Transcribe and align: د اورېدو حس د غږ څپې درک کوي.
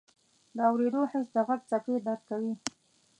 د 0.55 0.57
اورېدو 0.69 1.01
حس 1.11 1.27
د 1.35 1.37
غږ 1.47 1.61
څپې 1.69 1.95
درک 2.05 2.21
کوي. 2.29 2.53